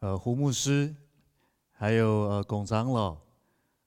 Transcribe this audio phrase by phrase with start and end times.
[0.00, 0.96] 呃胡牧师，
[1.72, 3.18] 还有呃龚长老，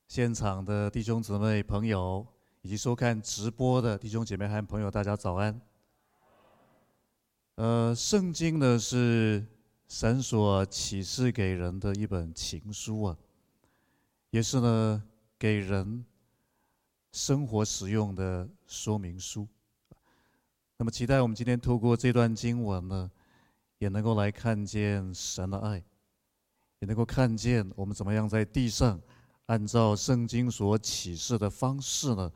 [0.08, 2.24] 现场的弟兄姊妹朋友，
[2.62, 5.60] 以及收看直播的弟兄姐妹和朋友，大家早安。
[7.56, 9.44] 呃，圣经呢是
[9.88, 13.18] 神所启示给人的一本情书啊，
[14.30, 15.04] 也是呢
[15.40, 16.06] 给人
[17.12, 19.48] 生活使用的说明书。
[20.78, 23.10] 那么，期待我们今天透过这段经文呢，
[23.80, 25.84] 也能够来看见神的爱，
[26.84, 29.00] 也能够看见我们怎么样在地上
[29.46, 32.30] 按照圣经所启示的方式呢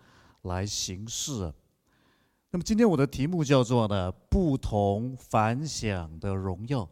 [0.44, 1.54] 来行事。
[2.50, 6.90] 那么今天我的题目叫做呢，不同凡响的荣耀，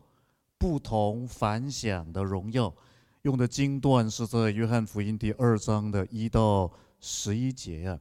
[0.57, 2.75] 不同凡响的荣耀，
[3.21, 6.69] 用的经段是在约翰福音第二章的一到
[6.99, 7.99] 十一节啊。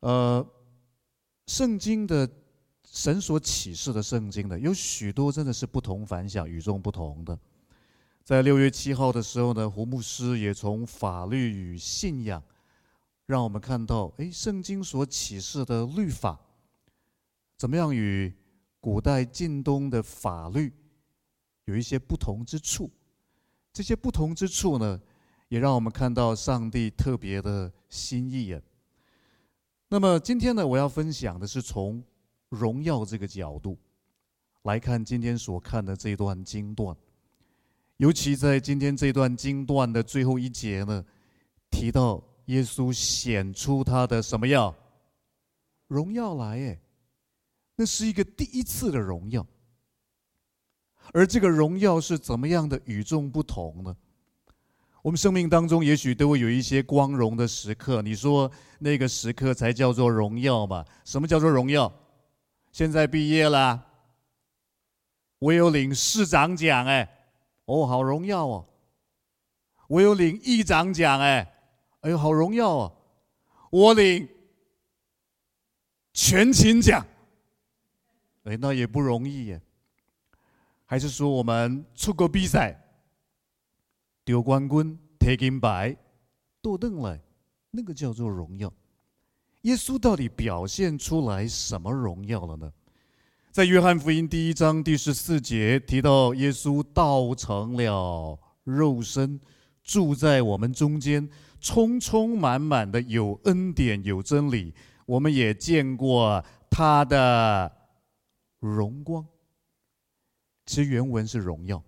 [0.00, 0.46] 呃，
[1.46, 2.28] 圣经的
[2.84, 7.38] 神所启示的圣经的有许多真的是不同凡响、与众不同的。
[8.26, 12.42] 在六月七号的时候呢，胡牧师也从法律与信仰。
[13.24, 16.36] 让我们看到，哎，圣经所启示的律法，
[17.56, 18.34] 怎么样与
[18.80, 20.72] 古代近东的法律
[21.66, 22.90] 有一些不同之处？
[23.72, 25.00] 这些不同之处呢，
[25.46, 28.60] 也让我们看到上帝特别的心意啊。
[29.86, 32.02] 那么今天呢，我要分享的是从
[32.48, 33.78] 荣耀这个角度
[34.62, 36.96] 来看今天所看的这段经段，
[37.96, 41.04] 尤其在今天这段经段的最后一节呢，
[41.70, 42.22] 提到。
[42.46, 44.72] 耶稣显出他的什么样？
[45.88, 46.60] 荣耀来？
[46.60, 46.80] 哎，
[47.74, 49.44] 那是一个第一次的荣耀。
[51.12, 53.96] 而这个荣耀是怎么样的与众不同呢？
[55.02, 60.84] 我们生命当中也许都会有一些光荣的时刻，你说那个时刻才叫做荣耀吧？
[61.04, 61.92] 什么叫做荣耀？
[62.70, 63.84] 现在毕业了，
[65.40, 67.08] 我有领市长奖，哎，
[67.66, 68.66] 哦，好荣耀哦！
[69.88, 71.52] 我有领议长奖，哎。
[72.00, 72.92] 哎呦，好荣耀哦！
[73.68, 74.28] 我领
[76.12, 77.04] 全勤奖，
[78.44, 79.60] 哎，那也不容易耶。
[80.84, 82.80] 还是说我们出国比赛，
[84.24, 85.96] 丢冠军、得金牌，
[86.62, 87.20] 都登来，
[87.72, 88.72] 那个叫做荣耀。
[89.62, 92.72] 耶稣到底表现出来什么荣耀了呢？
[93.56, 99.40] 在约翰福音第一章第十四节提到，耶稣道成了肉身，
[99.82, 101.26] 住在我们中间。
[101.58, 104.74] 充充满满的有恩典有真理，
[105.06, 107.72] 我们也见过他的
[108.60, 109.26] 荣光。
[110.66, 111.82] 其实原文是荣耀，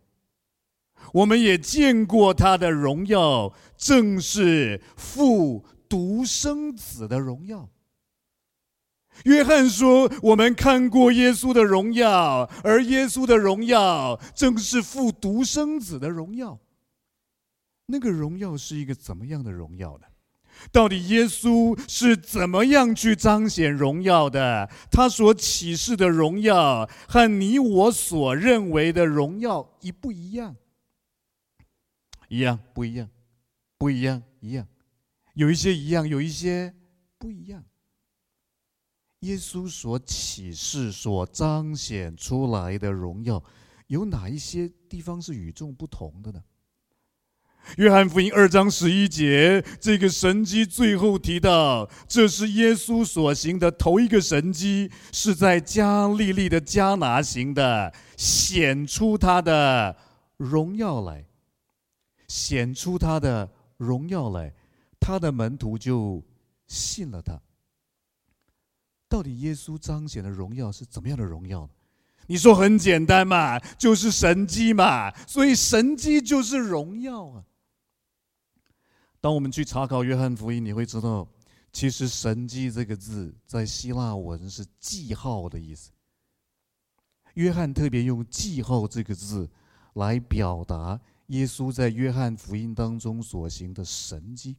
[1.13, 7.69] 我们也见过他的荣耀，正是父独生子的荣耀。
[9.25, 16.59] 约翰说：“我们看过耶稣的荣耀，而耶稣的荣耀正是父独生子的荣耀。”
[17.87, 20.07] 那个荣耀是一个怎么样的荣耀呢？
[20.73, 24.69] 到底耶稣是怎么样去彰显荣耀的？
[24.91, 30.57] 他所启示的荣耀和你我所认为的荣耀一不一样？
[32.29, 33.09] 一样不一样？
[33.79, 34.67] 不一样一样？
[35.35, 36.75] 有一些一样，有一些
[37.19, 37.65] 不一样。
[39.21, 43.43] 耶稣所启示、所彰显出来的荣耀，
[43.89, 46.43] 有哪一些地方是与众不同的呢？
[47.77, 59.95] 约翰福音二章十一节，这个神迹最后提到，这是耶稣所行的头一个神迹，是在加利利的迦拿行的，显出他的
[60.39, 61.27] 荣耀来，
[62.29, 64.55] 显出他的荣耀来，
[64.99, 66.23] 他的门徒就
[66.69, 67.39] 信了他。
[69.09, 71.71] 到底耶稣彰显的荣耀是怎么样的荣耀呢？
[72.27, 77.45] 你说很简单嘛，就是神迹嘛，所以神迹就是荣耀啊。
[79.21, 81.27] 当我们去查考约翰福音，你会知道，
[81.73, 85.91] 其实“神迹”这个字在希腊文是“记号”的意思。
[87.35, 89.49] 约翰特别用“记号”这个字
[89.95, 94.57] 来表达耶稣在约翰福音当中所行的神迹。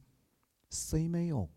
[0.70, 1.48] semeion，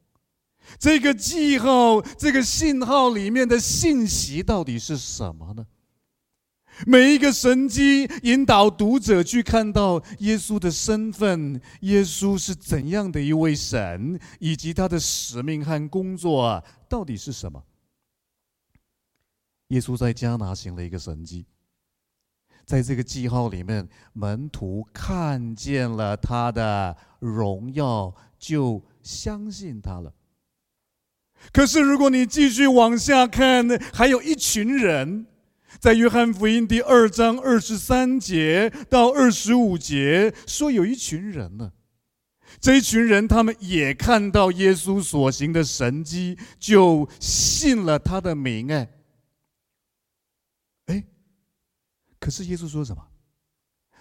[0.80, 5.66] 这个记号、这个信号里面的信息到底是什么呢？
[6.88, 17.64] 每一个神迹引导读者去看到耶稣的身份，耶稣是怎样的一位神，以及他的使命和工作到底是什么？
[19.68, 21.46] 耶稣在迦拿行了一个神迹，
[22.66, 30.12] 在这个记号里面，门徒看见了他的荣耀，就相信他了。
[31.52, 35.28] 可是如果你继续往下看，还有一群人。
[35.80, 41.74] 在约翰福音第二章二十三节到二十五节说，有一群人呢，
[42.62, 48.72] 这一群人他们也看到耶稣所行的神迹，就信了他的名。
[48.72, 48.90] 哎，
[50.86, 51.04] 哎，
[52.18, 53.06] 可是耶稣说什么？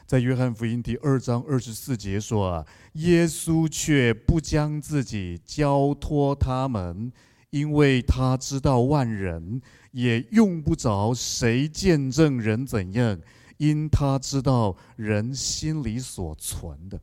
[0.07, 7.11] 在约翰福音第二章二十四节说啊，耶稣却不将自己交托他们，
[7.53, 9.63] 因为他知道万人。
[9.93, 13.21] 也用不着谁见证人怎样，
[13.59, 16.99] 因他知道人心里所存的。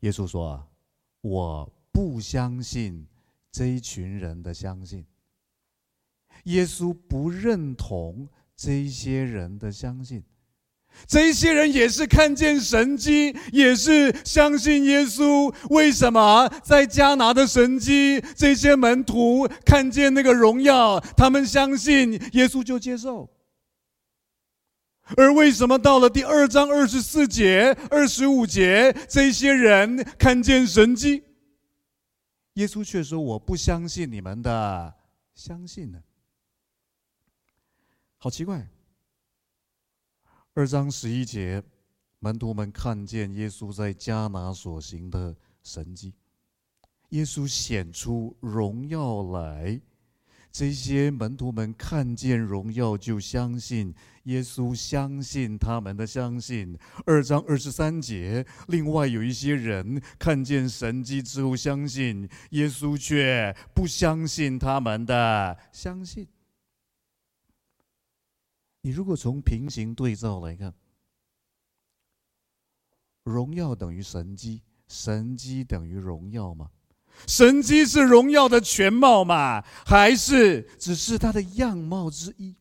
[0.00, 0.68] 耶稣说：“，
[1.22, 3.06] 我不相信
[3.52, 5.06] 这一群人的相信。
[6.46, 10.24] 耶稣不认同这些人的相信。”
[11.06, 15.54] 这些人也是看见神迹，也是相信耶稣。
[15.68, 23.28] 为什么在加拿的神迹，这些门徒看见那个荣耀，他们相信耶稣就接受？
[25.16, 31.22] 而为什么到了第二章二十四节、二十五节，这些人看见神迹，
[32.54, 34.94] 耶稣却说：“我不相信你们的
[35.34, 35.98] 相信呢？”
[38.16, 38.66] 好奇怪。
[40.54, 41.62] 二章十一节，
[42.18, 46.12] 门徒们看见耶稣在迦拿所行的神迹，
[47.08, 49.80] 耶稣显出荣耀来，
[50.50, 53.94] 这些门徒们看见荣耀就相信
[54.24, 56.78] 耶稣，相信他们的相信。
[57.06, 66.28] 二章二十三节，另外有一些人看见神迹之后相信耶稣，却不相信他们的相信。
[68.82, 70.74] 你如果从平行对照来看，
[73.24, 76.70] 荣耀等于神机，神机等于荣耀吗？
[77.26, 79.62] 神机是荣耀的全貌吗？
[79.86, 82.56] 还是只是它的样貌之一？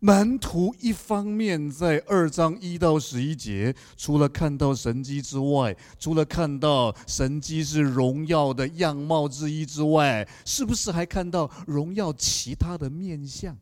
[0.00, 13.56] 门徒一方面在二章一到十一节，除了看到神迹之外，除了看到神迹是荣耀的样貌之一之外，是不是还看到荣耀其他的面相？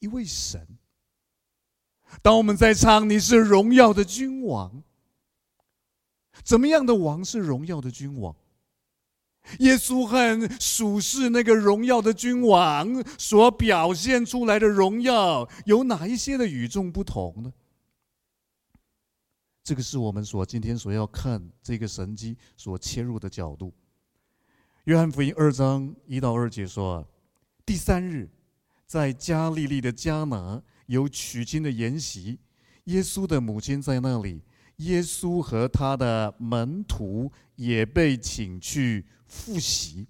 [0.00, 0.66] 一位神，
[2.22, 4.82] 当我们在唱你是荣耀的君王，
[6.42, 8.34] 怎么样的王是荣耀的君王？
[9.58, 17.52] 耶稣和属世那个荣耀的君王所表现出来的荣耀有哪一些的与众不同呢？
[19.62, 23.72] 这个是我们所今天所要看这个神迹所切入的角度。
[24.84, 27.06] 约翰福音二章一到二节说
[27.66, 28.28] ：“第三日，
[28.86, 32.38] 在加利利的迦拿有娶亲的筵席，
[32.84, 34.42] 耶稣的母亲在那里，
[34.80, 40.08] 耶稣和他的门徒也被请去。”复习，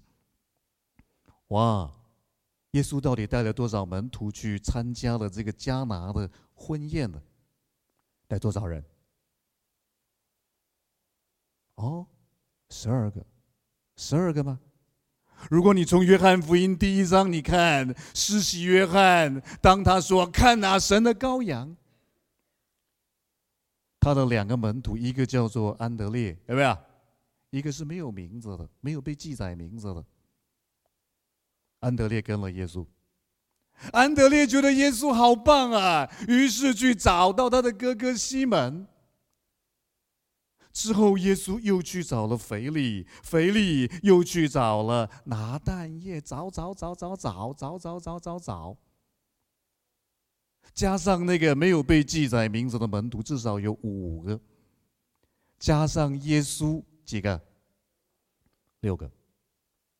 [1.49, 1.91] 哇！
[2.71, 7.21] 耶稣到底带了多少门徒去参加了这个迦拿的婚宴呢？
[8.27, 8.83] 带多少人？
[11.75, 12.07] 哦，
[12.71, 13.23] 十二个，
[13.95, 14.59] 十二个吗？
[15.51, 21.77] 如果你从约翰福音第一章你看，施洗约翰当他说“看哪，神的羔羊”，
[24.01, 26.77] 他的两个门徒，一个叫做安德烈，有没有？
[27.51, 30.03] 一个是没有名字的，没有被记载名字的。
[31.81, 32.85] 安德烈跟了耶稣，
[33.91, 38.87] 安德烈觉得耶稣好棒啊，于是去找到他的哥哥西门。
[40.71, 48.77] 之后，耶稣又去找了腓力，腓力又去找了拿但业，找找找找找找找找找找，
[50.73, 54.39] 加上那个没有被记载名字的门徒，至少有五个，
[55.59, 56.83] 加上耶稣。
[57.03, 57.41] 几个？
[58.79, 59.11] 六个，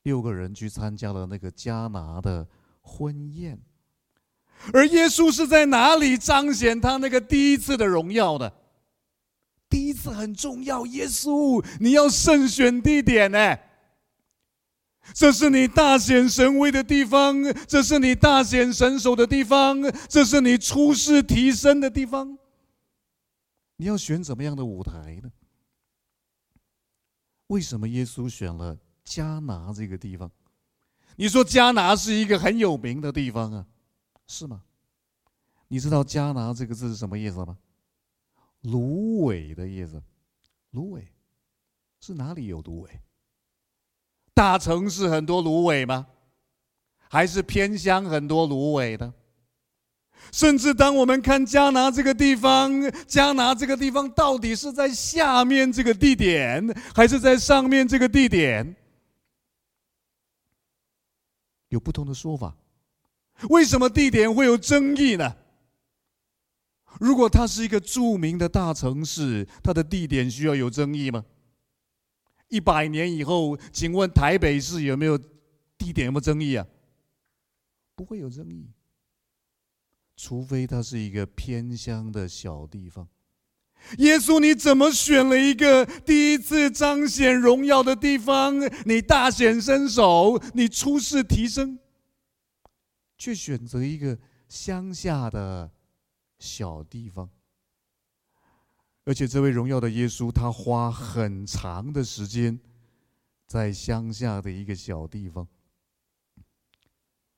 [0.03, 2.47] 六个人去参加了那个迦拿的
[2.79, 3.59] 婚宴，
[4.71, 8.53] 而耶稣是在哪里彰显他那个第一次的荣耀的？
[9.67, 13.57] 第一次很重要，耶稣你要慎选地点呢，
[15.13, 17.36] 这是你大显神威的地方，
[17.67, 22.38] 这是你大显神手的地方，这是你出世提升的地方，
[23.77, 25.31] 你要选怎么样的舞台呢？
[27.48, 30.31] 为什么耶稣选了迦拿这个地方？
[31.17, 33.65] 你说迦拿是一个很有名的地方啊，
[34.27, 34.63] 是吗？
[35.67, 37.58] 你知道迦拿这个字是什么意思吗？
[38.62, 40.01] 芦苇的意思。
[40.70, 41.05] 芦苇
[42.00, 43.01] 是哪里有芦苇？
[44.33, 46.07] 大城市很多芦苇吗？
[47.09, 49.13] 还是偏乡很多芦苇的？
[50.31, 52.71] 甚至当我们看加拿这个地方，
[53.05, 58.75] 加拿这个地方到底是在下面这个地点，还是在上面这个地点？
[61.69, 62.55] 有不同的说法。
[63.50, 65.35] 为什么地点会有争议呢？
[67.00, 71.25] 如果它是一个著名的大城市，它的地点需要有争议吗？
[72.51, 75.17] 一百年以后，请问台北市有没有
[75.77, 76.67] 地点有没有争议啊？
[77.96, 78.70] 不会有争议，
[80.17, 83.08] 除非它是一个偏乡的小地方。
[84.00, 88.53] 耶稣，你怎么选了一个第一次彰显荣耀的地方？
[88.86, 91.79] 你大显身手，你出世提升，
[93.17, 95.72] 却选择一个乡下的
[96.38, 97.29] 小地方。
[99.03, 102.60] 而且这位荣耀的耶稣，他花很长的时间
[103.48, 105.48] 在乡下的一个小地方。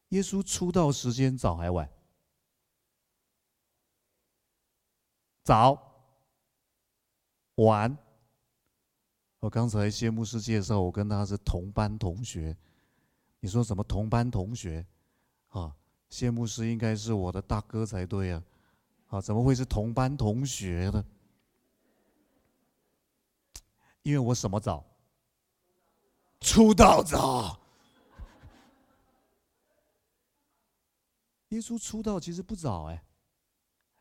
[0.10, 1.90] 耶稣出道时间早还晚？
[5.44, 5.92] 早。
[7.56, 7.98] 晚。
[9.40, 12.56] 我刚才谢牧师介绍，我跟他是同班同学。
[13.40, 14.86] 你说什么同班同学？
[15.50, 15.76] 啊，
[16.10, 18.44] 谢牧师应该是我的大哥才对啊！
[19.08, 21.04] 啊，怎么会是同班同学呢？
[24.04, 24.86] 因为我什么早？
[26.40, 27.60] 出道早。
[31.50, 33.04] 耶稣出道其实不早哎。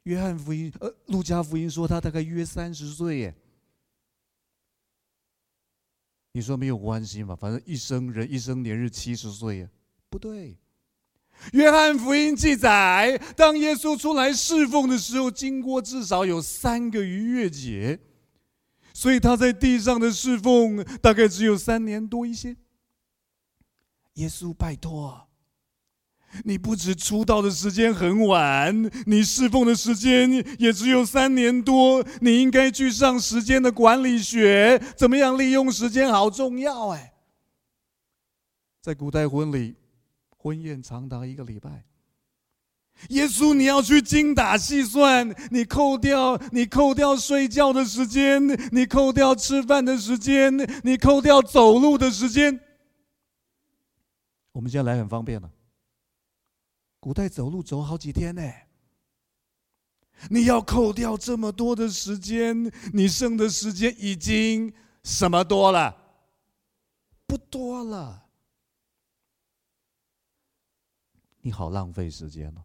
[0.04, 3.34] 约翰福音呃，路加福音说他大概约三十岁耶。
[6.32, 7.36] 你说没有关系嘛？
[7.36, 9.68] 反正一生人一生年日七十岁呀，
[10.08, 10.56] 不对。
[11.52, 18.00] 约翰福音记载，当耶稣出来侍奉的时候，经过至少有三个逾越节。
[18.94, 22.56] 所以他在地上的侍奉大概只有三年多一些。
[24.14, 25.28] 耶稣，拜托，
[26.44, 32.06] 你不止出道的时间很晚，你侍奉的时间也只有三年多。
[32.20, 37.14] 你应该去上时间的管理学，怎么样利用时间好重要哎。
[38.82, 39.76] 在古代婚礼，
[40.36, 41.84] 婚宴长达一个礼拜。
[43.08, 48.40] 耶稣，你要去精打细算，你扣掉你扣掉睡觉的时间，
[48.70, 52.60] 你扣掉吃饭的时间，你扣掉走路的时间。
[54.52, 55.50] 我们现在来很方便了，
[57.00, 58.42] 古代走路走好几天呢。
[60.30, 65.96] 你要扣掉这么多的时间，你剩的时间已经什么多了？
[67.26, 68.24] 不多了。
[71.40, 72.64] 你好浪费时间了。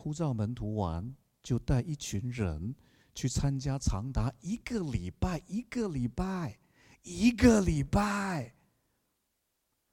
[0.00, 1.12] 呼召门徒完，
[1.42, 2.72] 就带一群人
[3.16, 6.56] 去参加长达一个礼拜、一个礼拜、
[7.02, 8.54] 一个礼拜。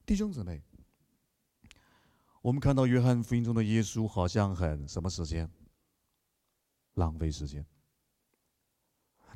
[0.05, 0.61] 弟兄姊妹，
[2.43, 5.49] 我们看到约翰福音中的耶稣好像很什么时间？
[6.93, 7.65] 浪费时间。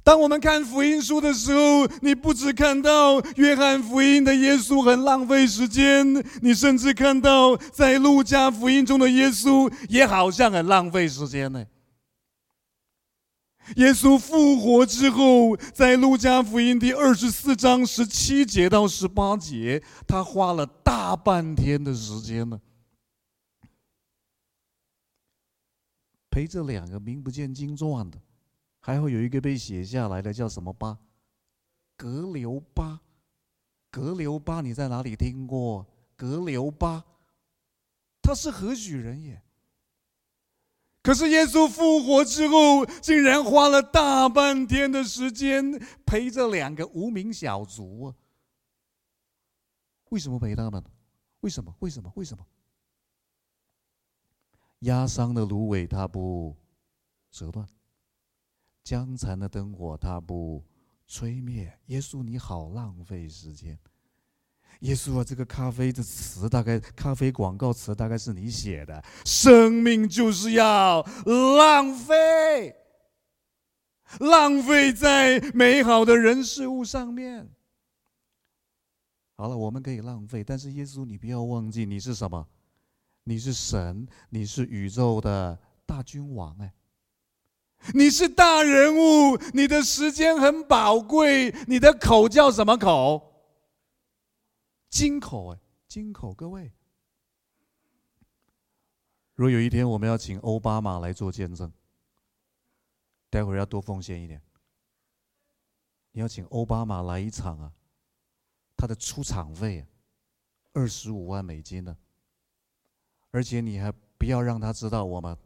[0.09, 6.03] 当我们看福音书的时候，你不只看到约翰福音的耶稣很浪费时间，
[6.41, 11.63] 你甚至看到在路加福音中的耶稣也好像很浪费时间呢。
[13.75, 22.59] 耶稣复活之后，在路加福音第二十四章十七节到十八节，他花了大半天的时间呢，
[26.31, 28.17] 陪着两个名不见经传的。
[28.79, 30.97] 还会有一个被写下来的，叫什么巴？
[31.95, 33.01] 革流巴。
[33.91, 35.85] 格流巴，你在哪里听过？
[36.15, 37.03] 格流巴，
[38.21, 39.41] 他是何许人也？
[41.01, 45.71] 可是耶稣复活之后，竟然花了大半天的时间
[46.05, 48.15] 陪着两个无名小卒啊！
[50.09, 50.83] 为什么陪他们？
[51.39, 51.73] 为什么？
[51.79, 52.11] 为什么？
[52.15, 52.45] 为什么？
[54.79, 56.55] 压伤的芦苇，他不
[57.31, 57.67] 折断。
[58.83, 60.63] 将残的灯火，它不
[61.07, 61.71] 吹灭。
[61.87, 63.77] 耶稣，你好浪费时间。
[64.81, 69.03] 耶稣啊，这个咖啡的词，大概咖啡广告词，大概是你写的。
[69.25, 72.75] 生命就是要浪费，
[74.19, 77.49] 浪费在美好的人事物上面。
[79.35, 82.47] 好了，我们可以浪费，但是耶稣，你不要忘记，你是什么？
[83.25, 86.73] 你是神，你是宇宙的大君王，哎。
[87.93, 93.25] 你是大人物，你的时间很宝贵，你的口叫什么口？
[94.89, 96.33] 金口哎，金口。
[96.33, 96.71] 各位，
[99.35, 101.71] 若有一天我们要请欧巴马来做见证，
[103.29, 104.41] 待会儿要多奉献一点。
[106.11, 107.71] 你要请欧巴马来一场啊，
[108.75, 109.85] 他的出场费
[110.73, 111.95] 二十五万美金呢，
[113.31, 115.37] 而且你还不要让他知道我们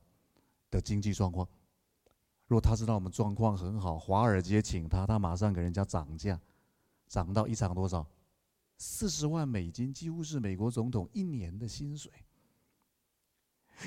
[0.72, 1.48] 的经济状况。
[2.54, 6.40] 如果他知道我们状况很好，华尔街请他，他马上给人家涨价，
[7.08, 8.08] 涨到一场多少？
[8.78, 12.12] 四十万美金，几乎是美国总统一年的薪水。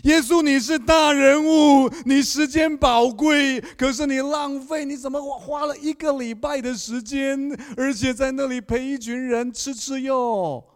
[0.02, 7.38] 耶稣，你是大人物，你时间宝贵，可是你浪费，你怎么花了一个礼拜的时间，
[7.76, 10.66] 而且在那里陪一群人吃吃哟，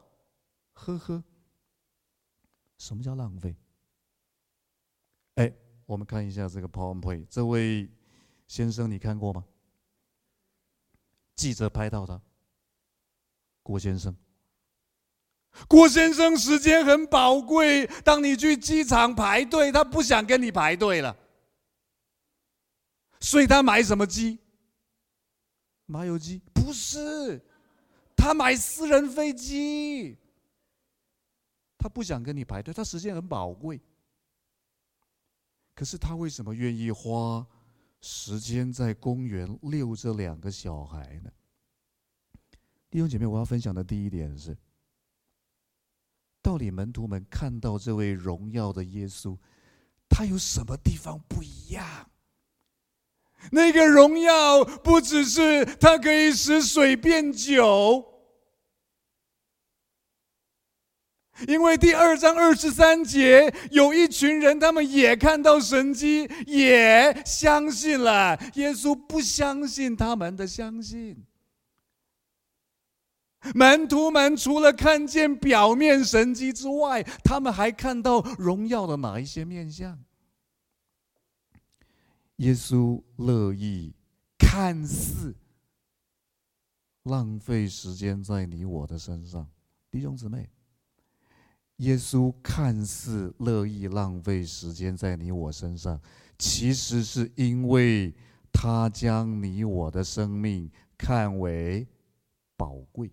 [0.75, 1.25] 喝喝？
[2.78, 3.56] 什么叫浪费？
[5.90, 7.90] 我们看一下这个 PowerPoint，这位
[8.47, 9.44] 先生你看过吗？
[11.35, 12.23] 记者拍到他，
[13.64, 14.16] 郭先生。
[15.66, 21.16] 郭先生时间很宝贵，当你去机场排队，他不想跟你排队了，
[23.18, 24.38] 所以他买什么机？
[25.87, 26.40] 麻油鸡？
[26.54, 27.44] 不是，
[28.16, 30.16] 他买私人飞机。
[31.76, 33.80] 他不想跟你排队，他时间很宝贵。
[35.81, 37.47] 可是他为什么愿意花
[38.03, 41.31] 时间在公园遛这两个小孩呢？
[42.91, 44.55] 弟兄姐妹，我要分享的第一点是，
[46.43, 49.35] 到底门徒们看到这位荣耀的耶稣，
[50.07, 52.11] 他有什么地方不一样？
[53.51, 58.05] 那个荣耀不只是他可以使水变酒。
[61.49, 68.38] 因为第二章二十三节有一群人，他们也看到神迹，也相信了。
[68.54, 71.25] 耶稣不相信他们的相信。
[73.54, 79.99] 门徒们除了看见表面神迹之外，他们还看到荣耀的哪一些面相？
[82.37, 83.94] 耶稣乐意
[84.38, 85.35] 看似
[87.04, 89.49] 浪费时间在你我的身上，
[89.90, 90.49] 弟兄姊妹。
[91.81, 95.99] 耶稣看似乐意浪费时间在你我身上，
[96.39, 98.15] 其实是因为
[98.53, 101.87] 他将你我的生命看为
[102.57, 103.11] 宝贵。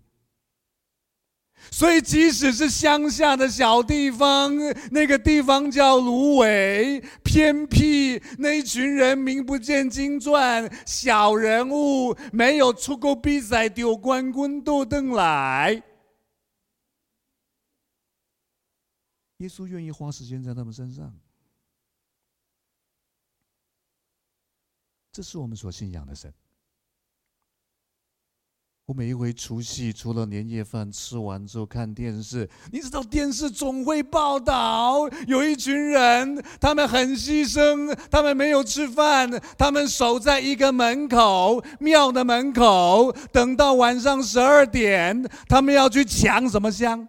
[1.71, 4.53] 所以，即使是乡下的小地方，
[4.91, 15.81] 那个地方叫芦苇，偏僻，那一群人名不见经传，小人物，没有出过比赛，丢冠军都登来。
[19.37, 21.13] 耶稣愿意花时间在他们身上，
[25.11, 26.33] 这是我们所信仰的神。
[28.85, 47.07] 我每一回除夕，除了年夜饭吃完之后看电视，你知道电视总会报道有一群人，他们很牺牲，他们没有吃饭，他们守在一个门口，庙的门口，等到晚上十二点，他们要去抢什么香？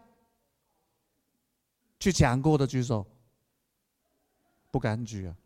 [1.99, 3.07] 去抢过的举手，
[4.71, 5.37] 不敢举啊！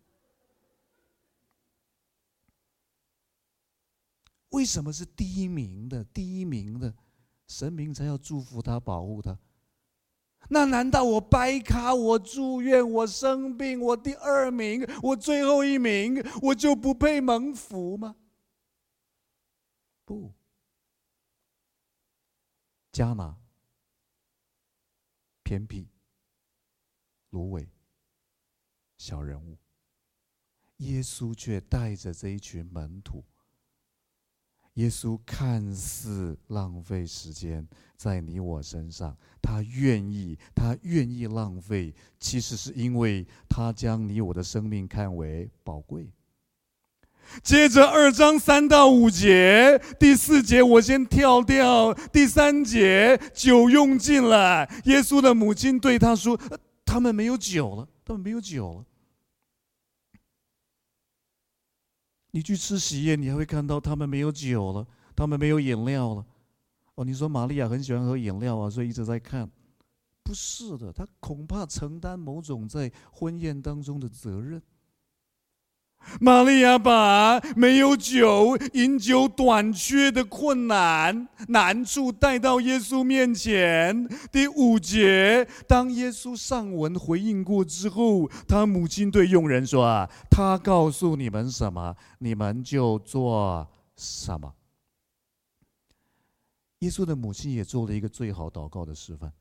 [4.50, 6.04] 为什么是第一名的？
[6.04, 6.94] 第一名的
[7.46, 9.38] 神明才要祝福他、保护他。
[10.50, 18.16] 那难道我掰卡、我住院、我生病、我第二名、我最后一名，我就不配蒙福吗？
[20.04, 20.32] 不，
[22.90, 23.38] 加码
[25.42, 25.91] 偏僻。
[27.32, 27.68] 芦苇，
[28.96, 29.58] 小人物，
[30.78, 33.22] 耶稣却带着这一群门徒。
[34.74, 46.10] 耶稣看似浪费时间在你我身上，他愿意，他愿意浪费，其实是因为他将你我的生命看为宝贵。
[47.42, 56.38] 接着二章三到五节，第四节我先跳掉，第三节酒用尽了，耶稣的母亲对他说。
[56.92, 58.84] 他们没有酒了，他们没有酒了。
[62.32, 66.26] 你去吃喜宴，你还会看到他们没有酒了，他们没有饮料了。
[66.96, 69.50] 哦，你说玛利亚很喜欢喝饮料啊，所以一直在看。
[70.22, 74.62] 不是的，他恐怕承担某种在婚宴当中的责任。
[76.20, 84.06] 玛利亚把没有酒、饮酒短缺的困难、难处带到耶稣面前。
[84.30, 94.54] 第五节，当耶稣上文回应过之后，他母亲对佣人说：“啊，他告诉你们什么，你们就做什么。”
[96.80, 99.32] 耶稣的母亲也做了一个最好祷告的示范，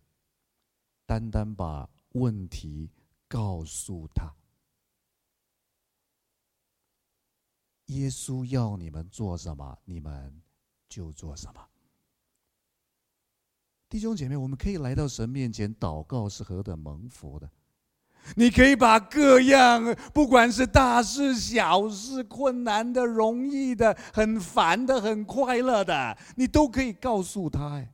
[1.05, 2.89] 单单把问题
[3.27, 4.31] 告诉他。
[7.91, 10.33] 耶稣要你们做什么，你们
[10.87, 11.61] 就做什么。
[13.89, 17.49] 弟兄姐妹，我们可以来到神面前祷告，是何等蒙福的！
[18.37, 27.73] 你可以把各样，不管是大事、小事、困难的、容易的、很烦的、很快乐的，你都可以告诉他。
[27.73, 27.93] 哎，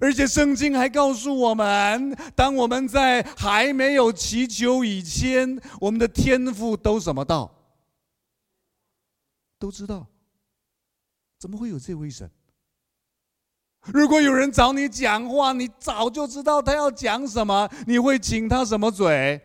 [0.00, 7.52] 而且圣经还告诉我们，当我们在还没有祈求以前，我们的天父都什么道？
[9.58, 10.06] 都知道。
[11.38, 12.30] 怎么会有这位神？
[13.86, 19.40] 如果有人找你讲话，你早就知道他要讲什么，你会请他什么嘴？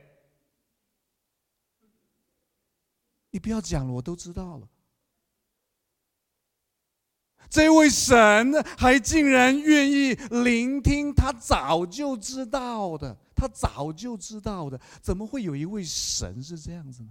[3.31, 4.67] 你不要讲了，我都知道了。
[7.49, 17.09] 这位神还竟然愿意聆听他早就知道的，他早就知道的，怎么会有一位神是这样子呢？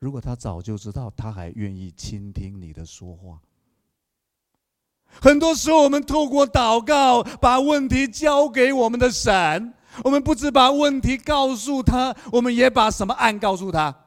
[0.00, 3.40] 如果他早就知道，他还愿意倾听你的说话。
[5.20, 9.72] 很多时候，我们透过祷告，把问题交给我们的神。
[10.02, 14.03] 我们不只把问题告诉他，我们也把什么案告诉他？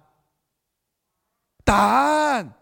[1.68, 2.54] 答案。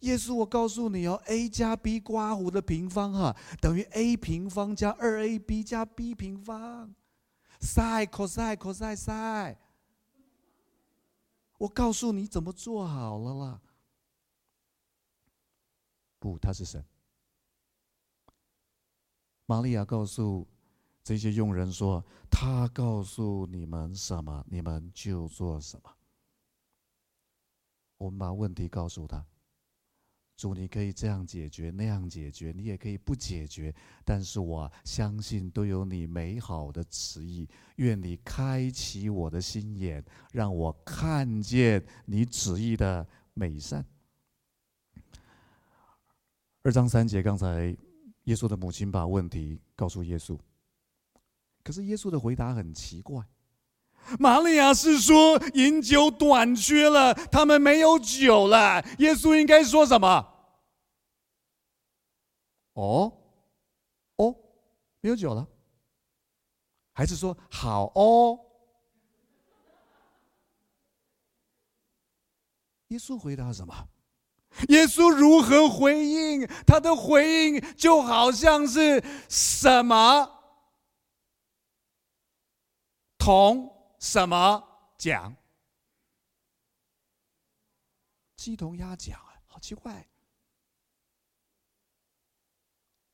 [0.00, 6.92] 耶稣，我告诉你哦，a 加 b 括弧的平方哈，等于 a 平方加二 ab 加 b 平方。
[7.60, 9.56] sin cos cos sin。
[11.58, 13.60] 我告诉你怎么做好了啦。
[16.18, 16.84] 不，他是神。
[19.46, 20.46] 玛利亚告诉
[21.02, 25.90] 这些佣人说：“他告诉你们什么，你们就做什么。”
[27.98, 29.24] 我们把问题告诉他。
[30.36, 33.74] 主，你可以这样解决，那样解决，你也可以不解决。
[34.04, 37.48] 但是我相信都有你美好的旨意。
[37.76, 43.82] 愿你开启我的心眼，让我看见你旨意的美善。
[46.60, 47.74] 二章三节，刚才
[48.24, 50.38] 耶稣的母亲把问题告诉耶稣，
[51.62, 53.24] 可是耶稣的回答很奇怪。
[54.18, 58.82] 玛利亚是说饮酒短缺了，他们没有酒了。
[58.98, 60.34] 耶稣应该说什么？
[62.74, 63.12] 哦，
[64.16, 64.36] 哦，
[65.00, 65.46] 没有酒了，
[66.92, 68.38] 还是说好哦？
[72.88, 73.88] 耶稣回答什么？
[74.68, 76.46] 耶稣如何回应？
[76.66, 80.30] 他的回应就好像是什么
[83.18, 83.75] 同。
[83.98, 84.62] 什么
[84.98, 85.34] 讲？
[88.36, 90.06] 鸡同鸭讲啊，好奇怪。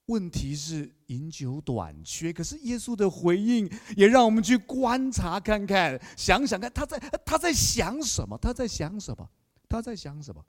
[0.06, 8.36] 问题是饮酒短缺，可是耶稣的回应也让我们去观察看看，想想看他在他在想什么？
[8.36, 9.30] 他在想什么？
[9.68, 10.44] 他在想什么？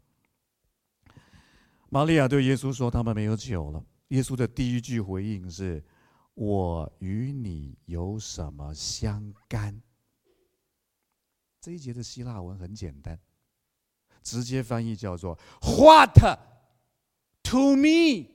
[1.90, 5.82] 玛利亚对耶稣说：“他们没有酒了。”耶稣的第一句回应是
[6.34, 9.80] ：“我与你有什么相干？”
[11.64, 13.18] 这一节的希腊文很简单，
[14.22, 16.20] 直接翻译叫做 “What
[17.44, 18.28] to me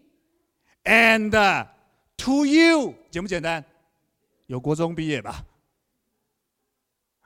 [0.83, 1.69] and
[2.17, 3.63] to you”，简不简单？
[4.47, 5.45] 有国中毕业吧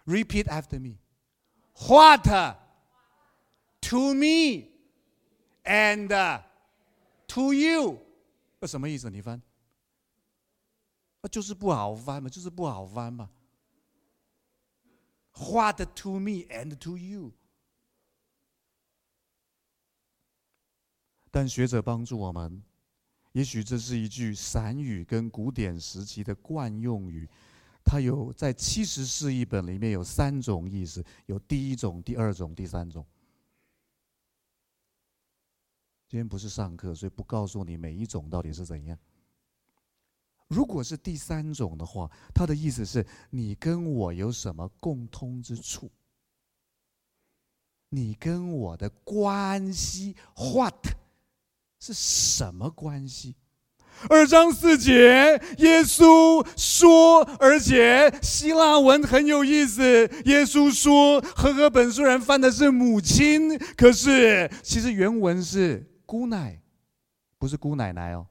[0.05, 0.97] ？Repeat after me.
[1.87, 2.27] What
[3.83, 4.73] to me
[5.63, 6.43] and
[7.29, 8.01] to you？
[8.59, 9.09] 那什么意思？
[9.09, 9.41] 你翻？
[11.21, 13.31] 那就是不好翻嘛，就是不好翻嘛。
[15.35, 17.33] What to me and to you？
[21.31, 22.63] 但学者帮助我们，
[23.33, 27.29] 也许这是一句散语跟古典时期的惯用语。
[27.85, 33.05] 它有在七十四译本里面有三种意思，有第一种、第二种、第三种。
[36.07, 38.97] 今天不是上课，所以不告诉你每一种到底是怎样。
[40.53, 45.91] 如果是第三种的话，他的意思是你跟我有什么共通之处？
[47.89, 50.87] 你跟我的关系，what
[51.81, 53.35] 是什么关系？
[54.09, 59.83] 二章四节，耶稣说，而且希腊文很有意思。
[60.25, 66.61] 耶稣说，和合本虽然翻的是母亲，可是其实原文是姑奶，
[67.39, 68.27] 不是姑奶奶哦。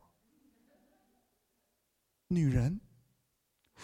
[2.31, 2.79] 女人，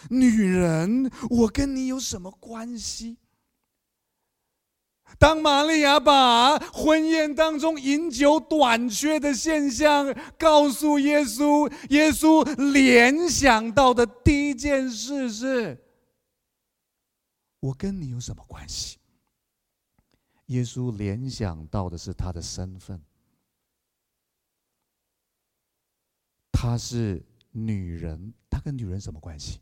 [0.08, 3.18] 女人，我跟你有什么关系？
[5.18, 15.84] 当玛利亚把婚宴当中饮酒短缺的现象告诉耶稣，耶稣联想到的第一件事是：
[17.60, 18.98] 我跟你有什么关系？
[20.46, 22.98] 耶稣联想到的是他的身份，
[26.50, 27.22] 他是。
[27.52, 29.60] 女人，她跟女人什么关系？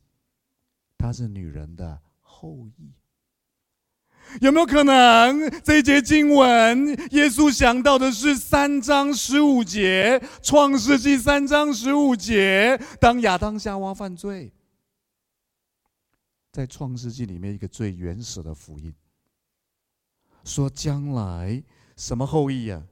[0.99, 2.92] 她是女人的后裔。
[4.40, 14.53] 有没有可能这一节经文，耶稣想到的是三章十五节，《创世纪》三章十五节，当亚当夏娃犯罪，
[16.51, 18.92] 在《创世纪》里面一个最原始的福音，
[20.42, 21.62] 说将来
[21.96, 22.83] 什么后裔啊？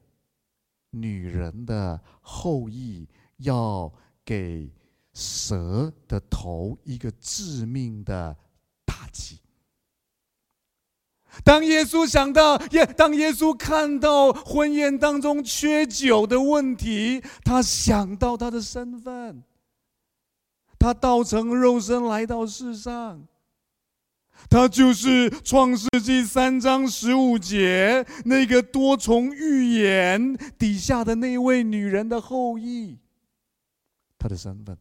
[0.90, 3.92] 女人的后裔要
[4.24, 4.70] 给
[5.14, 8.36] 蛇的头一个致命的
[8.84, 9.38] 打击。
[11.42, 19.42] 当耶稣想到，耶，当耶稣看到婚宴当中缺酒的问题，他想到他的身份，
[20.78, 23.26] 他道成肉身来到世上，
[24.48, 32.98] 他就是创世纪三章十五节那个多重预言底下的那位女人的后裔，
[34.18, 34.78] 他的身份。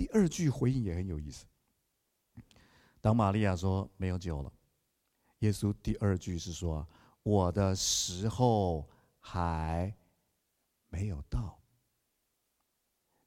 [0.00, 1.44] 第二句回应也很有意思，
[3.02, 4.50] 当玛利亚说没有酒了。
[5.40, 6.88] 耶稣第二句是说
[7.22, 9.94] ：“我的时候还
[10.88, 11.60] 没有到。”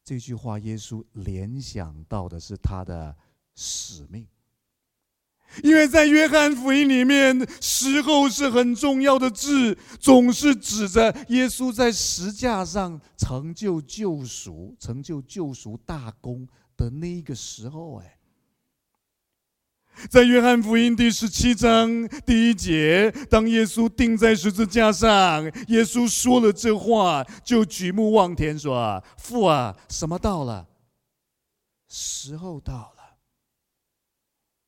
[0.03, 3.15] 这句话，耶稣联想到的是他的
[3.53, 4.27] 使命，
[5.63, 16.47] 因为在约翰福音里面，“时候”是很重要的字，总是指着耶稣在十架上成就救赎、成就救赎大功
[16.84, 18.02] 的那一个时候。
[18.02, 18.17] 哎。
[20.10, 30.67] 在约翰福音第十七章第一节，当耶稣钉在十字架上，耶稣说了这话，就举目望天说：“父啊，什么到了？
[31.88, 33.04] 时候到了。”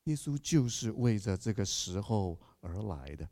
[0.06, 3.28] 耶稣就是为着这个时候而来的。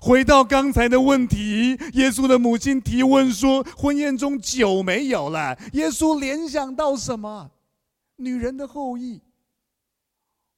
[0.00, 7.52] 回到刚才的问题，耶稣的母亲提问说：“婚宴中酒没有了。”耶稣联想到什么？
[8.16, 9.22] 女人的后裔。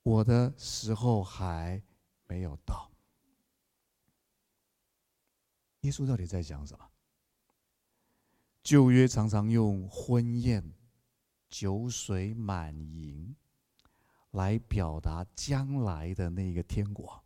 [0.03, 1.83] 我的时候还
[2.27, 2.91] 没有到。
[5.83, 6.89] 耶稣到底在讲什么？
[8.63, 10.75] 旧约常常用婚宴、
[11.49, 13.35] 酒水满盈
[14.33, 17.23] 来表达将来的那个天国。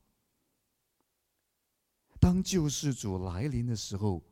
[2.21, 4.23] 当救世主来临的时候，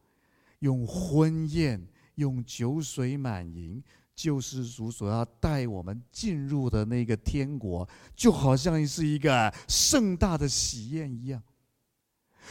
[0.60, 3.82] 用婚宴、用酒水满盈。
[4.22, 11.42] 救世主所要带我们进入的那个天国，就好像是一个盛大的喜宴一样。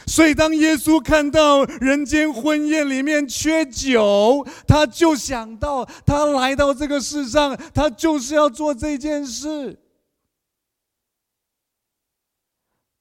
[0.04, 9.78] 所以，当耶稣看到人间婚宴里面缺酒，他就想到他来到这个世上，他就是要做这件事。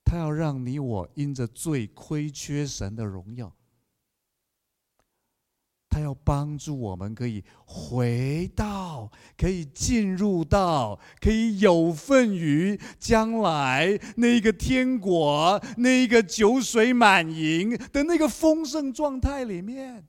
[0.03, 3.51] 他要让你我因着罪亏缺神的荣耀。
[6.09, 20.07] 要帮助我们，可以回到，可以进入到，可以有份于将来那个天国，那个酒水满盈的那个丰盛状态里面。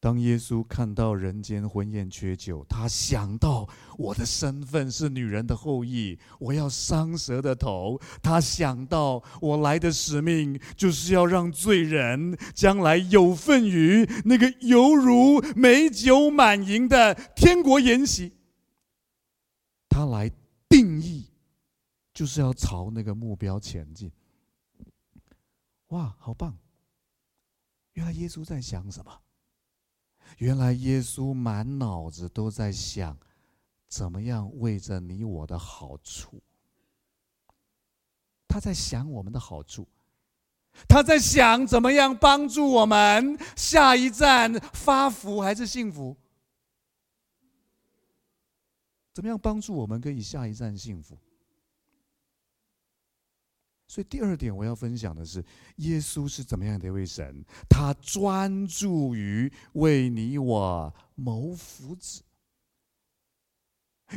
[0.00, 8.00] 当耶稣看到人间婚宴缺酒，他想到我的身份是女人的后裔，我要伤蛇的头。
[8.22, 18.32] 他想到我来的使命就是要让罪人将来有份于那个犹如美酒满盈的天国筵席。
[19.88, 20.30] 他来
[20.68, 21.26] 定义，
[22.14, 24.12] 就是要朝那个目标前进。
[25.88, 26.56] 哇，好棒！
[27.94, 29.10] 原来耶稣在想什么？
[30.36, 33.18] 原来耶稣满脑子都在想，
[33.88, 36.40] 怎么样为着你我的好处。
[38.46, 39.86] 他在想我们的好处，
[40.88, 46.16] 他在想怎么样帮助我们下一站发福还是幸福？
[49.12, 51.18] 怎么样帮助我们可以下一站幸福？
[53.90, 55.42] 所以第二点我要分享的是，
[55.76, 57.42] 耶稣是怎么样的一位神？
[57.70, 62.20] 他专注于为你我谋福祉，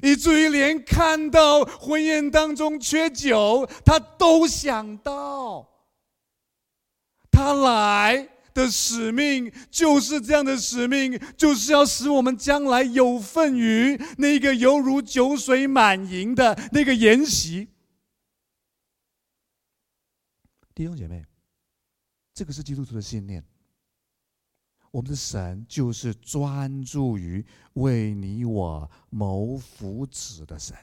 [0.04, 5.70] 以至于连看到婚宴当中缺酒，他都想到，
[7.32, 17.70] 他来的使命就是这样的使命，就是要使我们将来有份于那个犹如酒水满盈的那个筵席。
[20.74, 21.26] 弟兄姐妹，
[22.34, 23.44] 这个是基督徒的信念。
[24.92, 30.76] 我们的神就是专注于为你我谋福祉的神。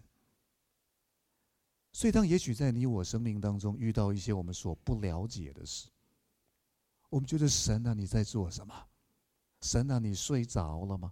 [1.92, 5.88] 所以，当也许在你我生命当中遇到一些我们所不了解的事，
[7.10, 8.74] 我们觉得神啊，你在做什么？
[9.62, 11.10] 神啊，你睡着了吗？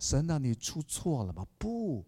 [0.00, 1.46] 神啊，你出错了吗？
[1.58, 2.04] 不。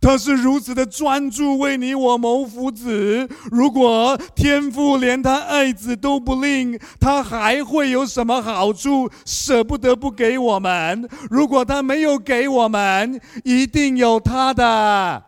[0.00, 3.30] 他是如此的专注为你我谋福祉。
[3.50, 11.08] 如果天父连他爱子都不令，他还会有什么好处舍不得不给我们？
[11.30, 15.24] 如果他没有给我们，一定有他的。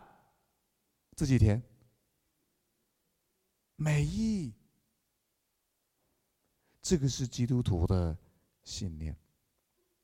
[1.15, 1.63] 这几天，
[3.75, 4.53] 美意，
[6.81, 8.15] 这个是基督徒的
[8.63, 9.15] 信念。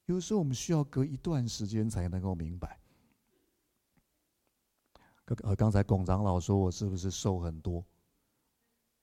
[0.05, 2.79] 有时候我们需要隔一段时间才能够明白。
[5.25, 7.83] 呃，刚才龚长老说我是不是瘦很多？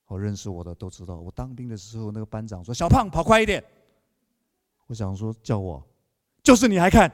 [0.07, 3.65] 我认识我的都知道，我当兵的时候，那个班长说：“小胖，跑快一点。”
[4.87, 5.87] 我想说叫我，
[6.43, 7.09] 就是你还看？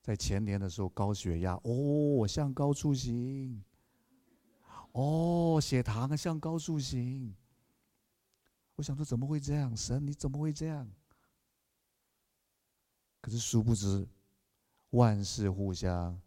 [0.00, 3.62] 在前年的时候高血压，哦，向高处行。
[4.92, 7.36] 哦，血糖向高处行。
[8.74, 9.76] 我想说怎么会这样？
[9.76, 10.90] 神你怎么会这样？
[13.20, 14.08] 可是殊不知。
[14.90, 16.20] 万事互相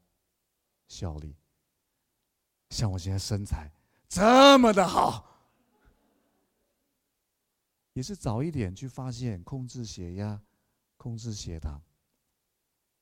[0.87, 1.35] 效力，
[2.69, 3.71] 像我现在身材
[4.07, 5.25] 这么的好，
[7.93, 10.41] 也是早一点去发现，控制血压、
[10.97, 11.81] 控制血糖，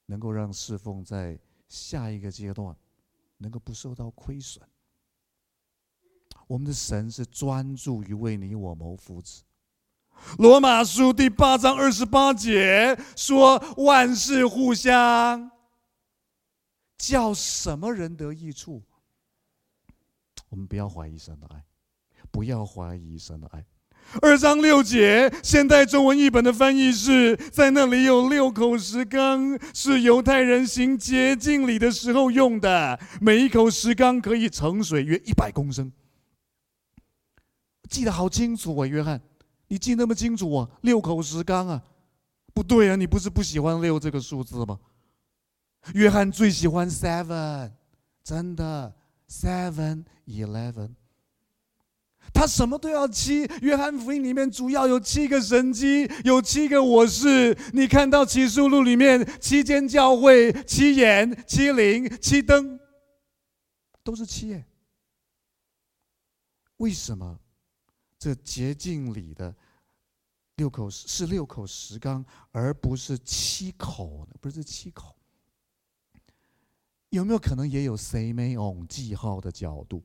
[0.06, 2.76] 能够让侍奉在下一个阶段
[3.38, 4.68] 能够不受到亏损。
[6.48, 9.42] 我们的神是专注于为你我谋福祉。
[10.38, 15.52] 罗马书第八章二十八节说：“万事互相，
[16.98, 18.82] 叫什么人得益处？”
[20.50, 21.64] 我们不要怀疑神的爱，
[22.30, 23.66] 不要怀疑神的爱。
[24.22, 35.92] 二章六节，现代中文译本的翻译是：在那里有六口石缸，是犹太人行洁净礼的时候用的，每一口石缸可以盛水约一百公升。
[37.90, 39.22] 记得好清楚啊，约翰。
[39.72, 40.70] 你记那么清楚啊？
[40.82, 41.82] 六口石缸啊？
[42.54, 42.98] 不对啊！
[42.98, 44.78] 你不是不喜欢六这个数字吗？
[45.94, 47.72] 约翰最喜欢 seven，
[48.22, 48.94] 真的
[49.30, 50.90] seven eleven。
[52.34, 53.50] 他什么都要七。
[53.62, 57.58] 约翰福音里面主要有七个神迹，有七个我是。
[57.72, 62.78] 你看到启示录里面七间教会、七眼、七灵、七灯，
[64.04, 64.66] 都是七耶。
[66.76, 67.40] 为什么？
[68.22, 69.56] 这洁净里的
[70.58, 75.16] 六口是六口石缸，而不是七口，不是七口。
[77.10, 80.04] 有没有可能也有 Semeion 记号的角度，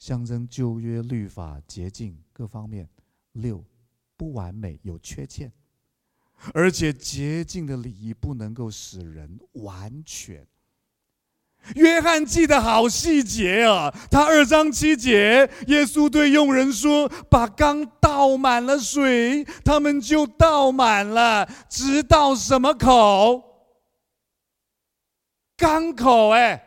[0.00, 2.90] 象征旧约律法洁净各方面
[3.30, 3.64] 六
[4.16, 5.52] 不完美有缺陷，
[6.52, 10.44] 而且洁净的礼仪不能够使人完全。
[11.74, 13.92] 约翰记得好细节啊！
[14.10, 23.42] 他二章七节，耶稣对佣人说：“把缸倒满了水，他们就倒满了，直到什么口？
[25.56, 26.62] 缸口哎！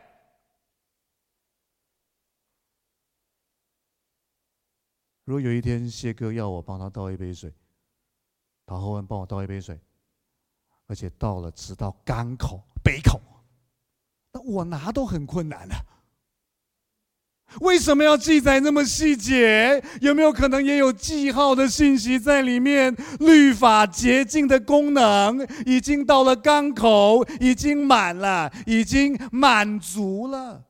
[5.24, 7.54] 如果有一天谢哥要我帮他倒一杯水，
[8.66, 9.80] 陶后文帮我倒一杯水，
[10.86, 13.20] 而且倒了直到缸口杯口。”
[14.32, 15.74] 那我拿都很困难了，
[17.62, 19.82] 为什么要记载那么细节？
[20.00, 22.94] 有没有可能也有记号的信息在里面？
[23.18, 30.64] 律法洁净的功能已经到了缸口，已经满了，已经满足了，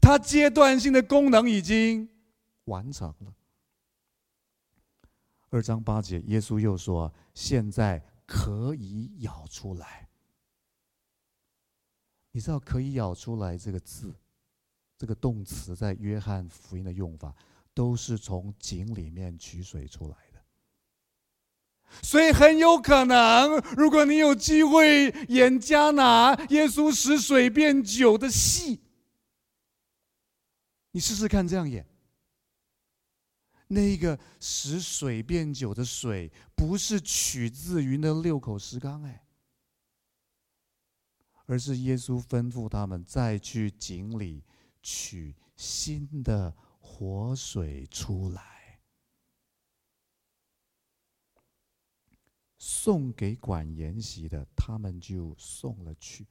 [0.00, 2.08] 它阶段性的功能已经
[2.64, 3.34] 完成了。
[5.50, 10.08] 二章八节，耶稣又说：“现在可以舀出来。”
[12.32, 14.14] 你知道“可以咬出来”这个字，
[14.96, 17.34] 这个动词在约翰福音的用法，
[17.74, 20.40] 都是从井里面取水出来的。
[22.02, 28.80] 所以很有可能，如果你有机会演迦拿耶稣使水变酒的戏，
[30.92, 31.84] 你试试看这样演。
[33.66, 39.24] 那个使水变酒的水，不是取自于那六口石缸，哎。
[41.50, 44.44] 而是耶稣吩咐他们再去井里
[44.80, 48.80] 取新的活水出来，
[52.56, 56.24] 送给管筵席的，他们就送了去。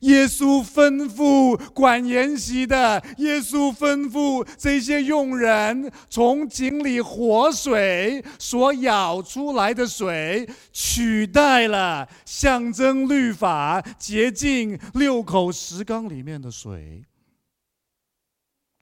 [0.00, 17.04] 耶稣吩咐管筵席的，耶稣吩咐这些佣人，从井里活水所舀出来的水，取代了象征律法洁净六口石缸里面的水。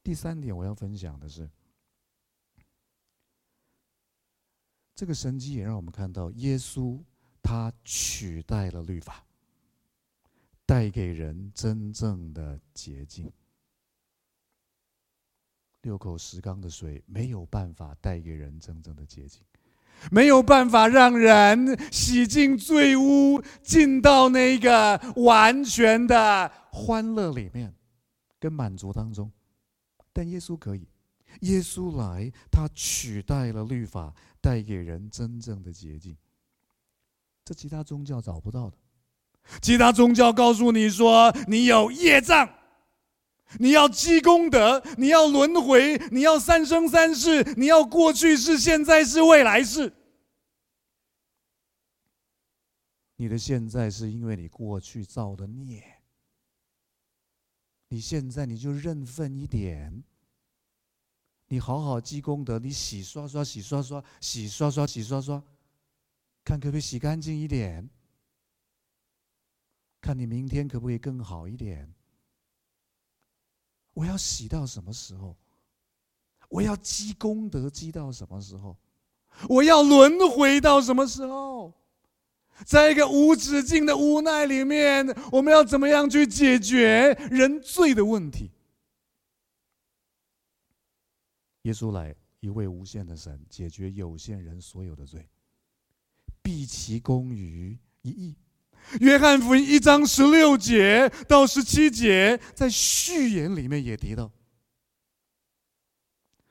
[0.02, 1.48] 第三点，我要分享的是，
[4.94, 6.98] 这个神迹也让我们看到，耶稣
[7.42, 9.24] 他取代了律法，
[10.70, 13.28] 带给人真正的洁净。
[15.82, 19.42] 六口石缸的水没有办法带给人真正的洁净，
[20.12, 27.74] 没有办法让人洗净罪污，进到那个完全的欢乐里面
[28.38, 29.28] 跟满足当中。
[30.12, 30.86] 但耶稣可以，
[31.40, 36.16] 耶稣来，他取代了律法，带给人真正的洁净。
[37.44, 38.76] 这其他宗教找不到的，
[39.60, 42.48] 其他宗教告诉你说，你有业障。
[43.58, 49.92] 你要积功德，你要轮回，你要三生三世，你要过去世、现在世、未来世。
[53.16, 55.82] 你的现在是因为你过去造的孽，
[57.88, 60.04] 你现在你就认分一点，
[61.48, 65.42] 你好好积功德，你洗刷刷、洗刷刷、洗刷刷、洗刷刷，
[66.44, 67.90] 看可不可以洗干净一点，
[70.00, 71.92] 看你明天可不可以更好一点。
[73.92, 75.36] 我要洗到什么时候？
[76.48, 78.76] 我要积功德积到什么时候？
[79.48, 81.72] 我要轮回到什么时候？
[82.66, 88.50] 在一个无止境的无奈里面，我们要怎么样去解决人罪的问题？
[91.62, 95.28] 耶稣来，一位无限的神，解决有限人所有的罪，
[96.42, 98.36] 毕其功于一役。
[98.98, 104.30] 约翰福音一章十六节到十七节，在序言里面也提到。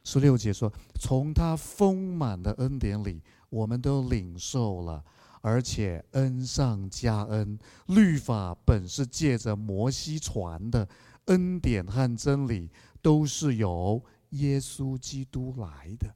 [0.05, 5.03] 十六节说：“从他丰满的恩典里，我们都领受了，
[5.41, 7.59] 而且恩上加恩。
[7.87, 10.87] 律法本是借着摩西传的，
[11.25, 12.71] 恩典和真理
[13.01, 16.15] 都是由耶稣基督来的。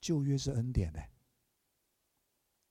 [0.00, 1.02] 旧约是恩典的。”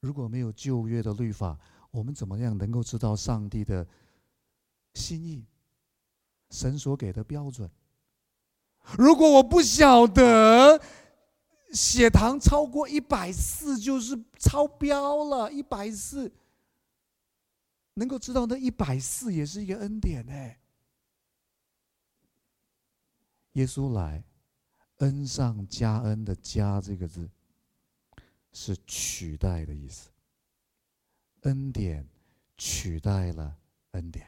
[0.03, 1.57] 如果没有旧约的律法，
[1.89, 3.87] 我们怎么样能够知道上帝的
[4.95, 5.45] 心意？
[6.49, 7.71] 神所给的标准？
[8.97, 10.77] 如果我不晓得
[11.71, 16.29] 血糖超过一百四就是超标了，一百四，
[17.93, 20.59] 能够知道那一百四也是一个恩典哎。
[23.53, 24.21] 耶稣来，
[24.97, 27.29] 恩上加恩的“加”这个字。
[28.53, 30.09] 是取代的意思，
[31.41, 32.07] 恩典
[32.55, 33.57] 取代了
[33.91, 34.27] 恩典。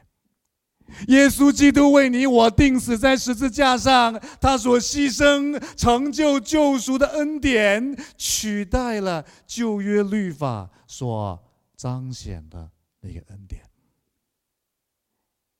[1.08, 11.42] 耶稣基督为你我钉死在十字架上，他所牺牲成就救赎的恩典，取代了旧约律法所
[11.76, 12.70] 彰显的
[13.00, 13.62] 那个恩典。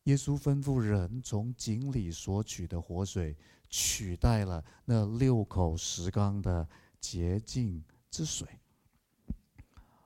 [0.05, 3.37] 耶稣吩咐人从井里索取的活水，
[3.69, 6.69] 取代了那六口石缸的
[7.01, 7.83] 洁净
[8.17, 8.49] 之水，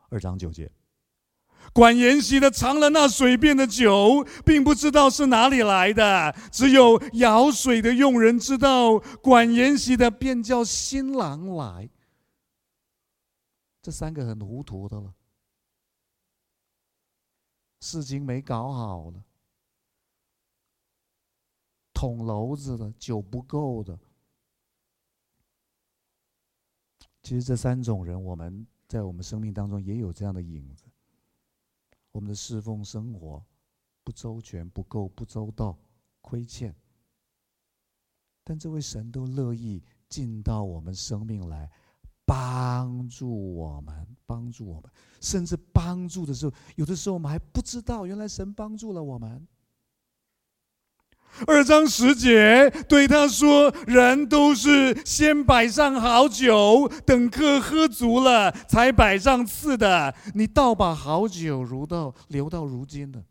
[0.08, 0.68] 二章九节，
[1.72, 8.98] 管筵席的尝了那水变的酒，并不知道是哪里来的，只有舀水的佣人知道。
[9.22, 11.88] 管筵席的便叫新郎来，
[13.80, 15.14] 这三个很糊涂的了，
[17.78, 19.22] 事情没搞好了，
[21.94, 23.96] 捅娄子的，酒不够的。
[27.22, 30.84] 其实这三种人，我们在我们生命当中也有这样的影子。
[32.12, 33.44] 我们的侍奉生活
[34.02, 35.78] 不周全、不够、不周到、
[36.20, 36.74] 亏欠，
[38.42, 41.70] 但这位神都乐意进到我们生命来
[42.24, 44.90] 帮助我们，帮助我们，
[45.20, 49.46] 甚至帮助的时候，有的时候我们还不知道，原来神帮助了我们。
[51.46, 60.14] 二章十节对他说：“人都是先摆上好酒，等客喝足了，才摆上次的。
[60.34, 63.24] 你倒把好酒如到留到如今的。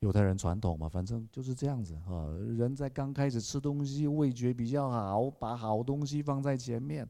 [0.00, 2.28] 犹太人传统嘛，反正就是这样子啊。
[2.58, 7.08] 人在刚开始吃东西，味觉比较好，把好东西放在前面。”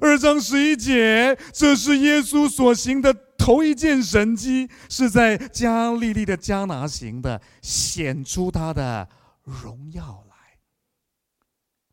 [0.00, 9.08] 二章十一节，这是耶稣所行的头一件神迹，是在加利利的迦拿行的，显出他的
[9.44, 10.34] 荣耀来。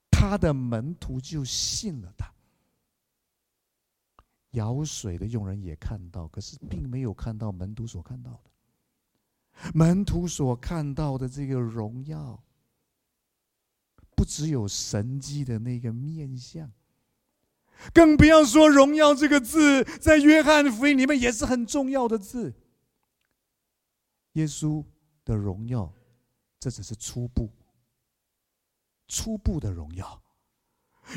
[0.10, 2.32] 他的门徒就信了他。
[4.52, 9.72] 舀水的佣人也看到，可是并没有看到门徒所看到的。
[9.74, 12.44] 门徒所看到的这个荣耀，
[14.16, 16.72] 不只有神迹的那个面相。
[17.94, 22.54] 更不要说“荣耀”这个字，在约翰福音里面也是很重要的字。
[24.34, 24.86] 耶稣
[25.26, 25.92] 的荣耀，
[26.60, 27.50] 这只是初步、
[29.08, 30.21] 初步的荣耀。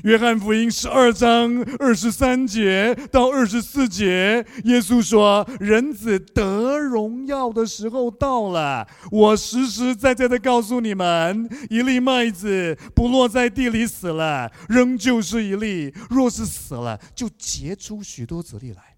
[0.03, 8.87] 约翰福音十二章二十三节到二十四节，耶稣说：“人子得荣耀的时候到了。
[9.13, 18.97] 我实实在在的告诉你们，一粒麦子不落在地里死了，仍旧是一粒；若是死了，就结出许多子粒来。”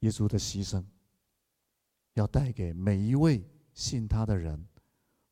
[0.00, 0.84] 耶稣的牺牲，
[2.14, 3.44] 要带给每一位
[3.74, 4.64] 信他的人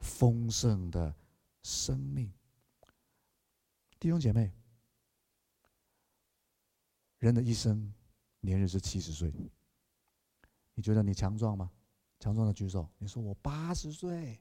[0.00, 1.14] 丰盛的
[1.62, 2.32] 生命。
[4.06, 4.52] 弟兄姐妹，
[7.18, 7.92] 人的一生
[8.38, 9.34] 年日是七十岁。
[10.74, 11.68] 你觉得你强壮吗？
[12.20, 12.88] 强壮的举手。
[12.98, 14.40] 你说我八十岁。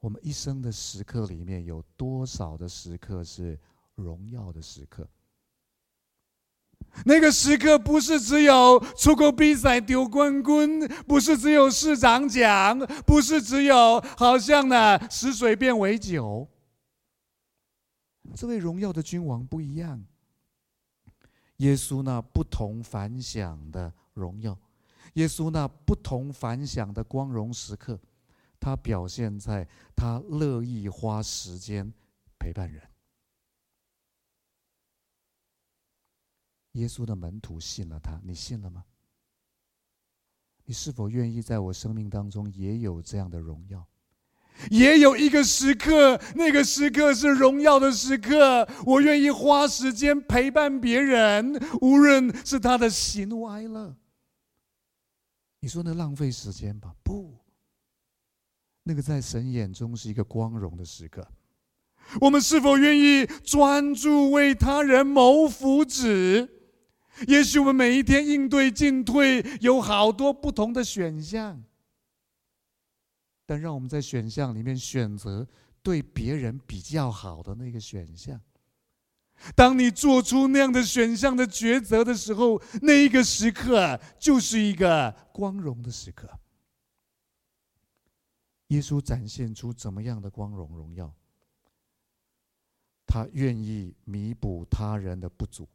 [0.00, 3.56] 我们一生的时刻里面有多少的时刻是
[3.94, 5.08] 荣耀的时刻？
[7.04, 16.48] 那个时刻不是只有出国比赛丢冠军，不是只有市长奖，不是只有好像呢使水变为酒。
[18.34, 20.04] 这位荣耀的君王不一样，
[21.58, 24.58] 耶稣那不同凡响的荣耀，
[25.14, 28.00] 耶稣那不同凡响的光荣时刻，
[28.58, 31.92] 他表现在他乐意花时间
[32.38, 32.82] 陪伴人。
[36.72, 38.84] 耶稣的门徒信了他，你信了吗？
[40.64, 43.86] 你是否愿意在我生命当中也有这样的荣耀？
[44.70, 48.66] 也有一个时刻，那个时刻是荣耀的时刻。
[48.86, 53.94] 我愿意花时间陪伴别人，无论是他的喜怒哀乐。
[55.60, 56.92] 你说那浪费时间吧？
[57.04, 57.34] 不，
[58.82, 61.26] 那个在神眼中是一个光荣的时刻。
[62.20, 66.48] 我们是否愿意专注为他人谋福祉？
[67.28, 71.62] 也许我们每一天应对进退有好多不同的选项。
[73.52, 75.46] 但让我们在选项里面选择
[75.82, 78.40] 对别人比较好的那个选项。
[79.54, 86.30] 当你做出那样的选项的抉择的时候，那一个时刻就是一个光荣的时刻。
[88.68, 91.14] 耶稣展现出怎么样的光荣荣耀？
[93.06, 95.68] 他愿意弥补他人的不足，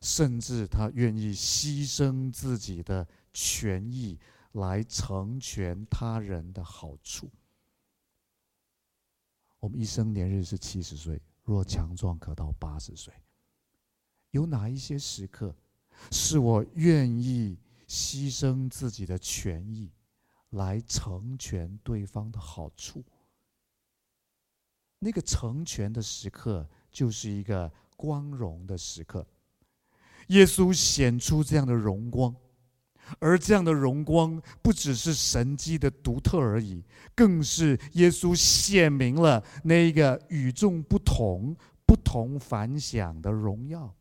[0.00, 4.18] 甚至他愿意牺牲自己的权益。
[4.56, 7.30] 来成全他人的好处。
[9.60, 13.12] 我们一生年日是七十岁，若强壮可到八十岁。
[14.30, 15.54] 有哪一些时刻，
[16.10, 19.92] 是我愿意牺牲自己的权益，
[20.50, 23.04] 来成全对方的好处？
[24.98, 29.26] 那个成全的时刻，就是一个光荣的时刻。
[30.28, 32.34] 耶稣显出这样的荣光。
[33.18, 36.82] 而这样的荣光，不只是神迹的独特而已，
[37.14, 43.94] 更是耶稣显明了那一个与众不同、不同凡响的荣耀。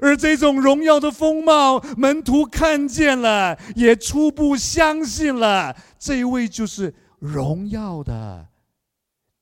[0.00, 8.46] 而这种荣耀的风貌，门徒看见了，也初步相信了，这位就是荣耀的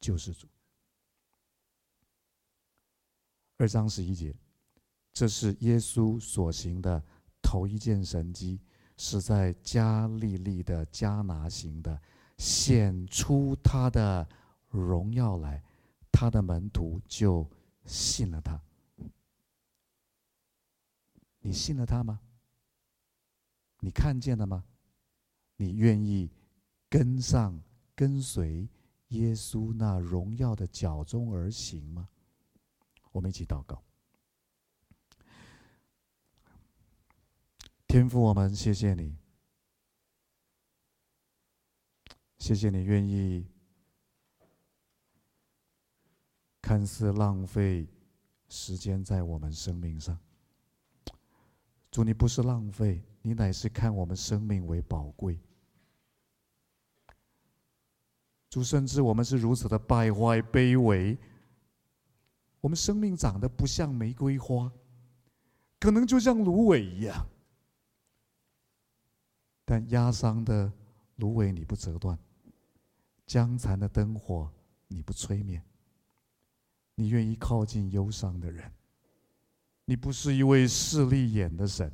[0.01, 0.47] 救世主。
[3.59, 4.35] 二章十一节，
[5.13, 7.03] 这是耶稣所行的。
[7.43, 8.61] 头一件神迹
[8.97, 12.01] 是在加利利的迦拿行的，
[12.39, 14.29] 显出他的
[14.69, 15.63] 荣耀来，
[16.13, 17.49] 他的门徒就
[17.85, 18.61] 信了他。
[21.41, 22.21] 你信了他吗？
[23.81, 24.65] 你看见了吗？
[25.57, 26.31] 你愿意
[26.89, 27.59] 跟上
[27.95, 28.69] 跟随
[29.09, 32.09] 耶稣那荣耀的脚踪而行吗？
[33.13, 33.83] 我们一起祷告。
[37.91, 39.17] 天父，我们谢谢你，
[42.39, 43.45] 谢谢你愿意
[46.63, 47.89] 看似浪费
[48.49, 50.17] 时间在我们生命上。
[51.91, 55.37] 主，你不是浪费，你乃是看我们生命为宝贵。
[58.49, 61.19] 主，甚至我们是如此的败坏、卑微，
[62.61, 64.71] 我们生命长得不像玫瑰花，
[65.81, 67.27] 可能就像芦苇一样。
[69.71, 70.73] 但压伤的
[71.19, 72.19] 芦苇你不折断，
[73.25, 74.51] 江残的灯火
[74.89, 75.63] 你不吹灭，
[76.97, 78.69] 你愿意靠近忧伤的人，
[79.85, 81.89] 你不是一位势利眼的神，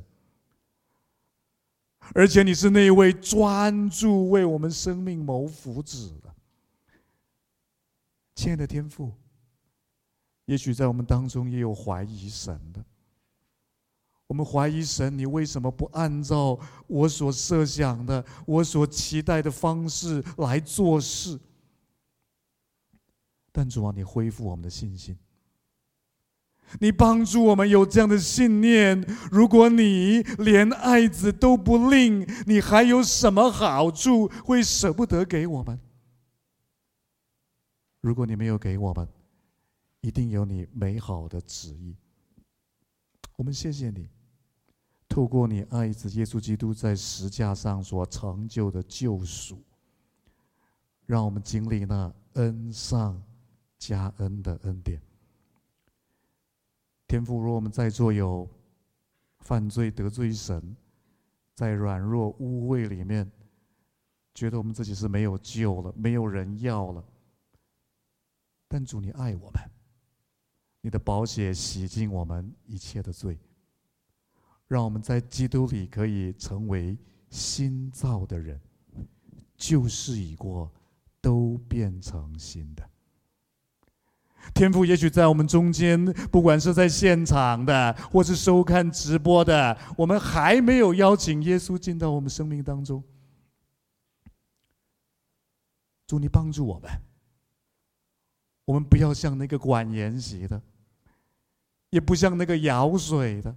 [2.15, 6.33] 而且你是那一位专注为我们生命谋福祉的。
[8.33, 9.13] 亲爱的天父，
[10.45, 12.83] 也许在我们当中也有怀疑神的。
[14.27, 21.39] 我们怀疑神，你为什么不按照我所设想的、我所期待的方式来做事？
[23.53, 25.17] 但主啊，你恢复我们的信心，
[26.79, 29.01] 你帮助我们有这样的信念：
[29.31, 35.79] 如果你连爱子都不吝，你还有什么好处会舍不得给我们？
[38.01, 39.07] 如果你没有给我们，
[40.01, 41.95] 一定有你美好的旨意。
[43.37, 44.09] 我们谢谢你，
[45.07, 49.63] 透过你爱子耶稣基督在十架上所成就的救赎，
[51.05, 53.21] 让我们经历那恩上
[53.77, 55.01] 加恩的恩典。
[57.07, 58.47] 天父，若我们在座有
[59.39, 60.75] 犯罪得罪神，
[61.55, 63.31] 在软弱污秽里面，
[64.35, 67.03] 觉得我们自己是没有救了，没有人要了。
[68.67, 69.71] 但主，你爱我们，
[70.81, 73.39] 你的宝血洗净我们一切的罪，
[74.67, 76.97] 让我们在基督里可以成为
[77.29, 78.59] 新造的人，
[79.55, 80.71] 旧事已过，
[81.21, 82.83] 都变成新的。
[84.53, 93.03] 天父，也许在我们中间，不管是在现场的，或是收看直播的，我们还没有邀请耶稣进到我们生命当中。
[96.07, 96.89] 主，你帮助我们。
[98.63, 100.61] 我们不要像那个管筵席的，
[101.89, 103.53] 也不像那个舀水的。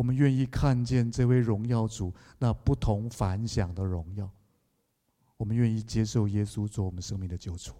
[0.00, 4.30] 我们愿意看见这位荣耀主那不同凡响的荣耀。
[5.36, 7.74] 我们愿意接受耶稣做我们生命的救主，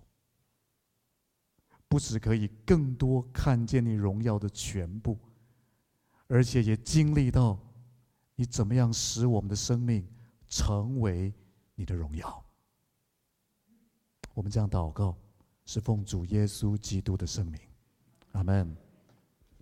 [1.89, 5.18] 不只可以更多看见你荣耀的全部，
[6.27, 7.59] 而且也经历到
[8.35, 10.07] 你怎么样使我们的生命
[10.47, 11.33] 成为
[11.75, 12.45] 你的荣耀。
[14.35, 15.16] 我们这样祷告。
[15.66, 17.61] 是奉主耶稣基督的圣名，
[18.33, 18.77] 阿门。